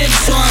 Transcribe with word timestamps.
Sips 0.00 0.30
on 0.30 0.49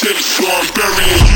tips, 0.00 0.24
so 0.26 0.44
I'm 0.46 0.66
burying 0.74 1.27